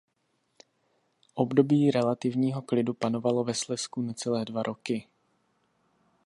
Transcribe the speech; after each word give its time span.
Období 1.33 1.91
relativního 1.91 2.61
klidu 2.61 2.93
panovalo 2.93 3.43
ve 3.43 3.53
Slezsku 3.53 4.01
necelé 4.01 4.45
dva 4.45 4.63
roky. 4.63 5.07